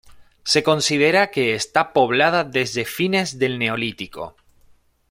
[0.45, 4.35] Se considera que está poblada desde fines del Neolítico.